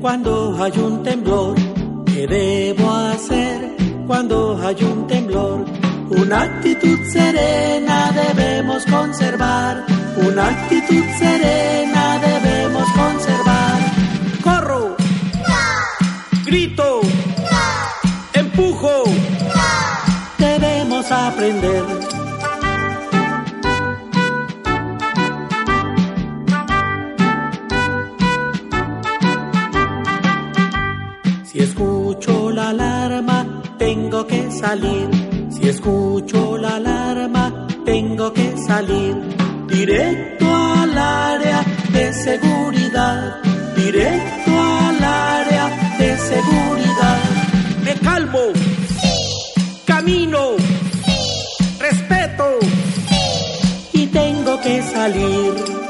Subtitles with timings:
[0.00, 1.54] Cuando hay un temblor?
[2.06, 5.64] ¿Qué debo hacer cuando hay un temblor?
[6.10, 9.84] Una actitud serena debemos conservar.
[10.16, 13.78] Una actitud serena debemos conservar.
[14.42, 14.96] Corro.
[16.44, 17.00] Grito.
[18.34, 19.04] Empujo.
[20.38, 22.07] Debemos aprender.
[31.58, 35.08] Si escucho la alarma, tengo que salir.
[35.50, 39.16] Si escucho la alarma, tengo que salir.
[39.66, 43.42] Directo al área de seguridad.
[43.74, 47.18] Directo al área de seguridad.
[47.82, 48.52] Me calmo.
[49.84, 50.50] Camino.
[51.80, 52.58] Respeto.
[53.94, 55.87] Y tengo que salir.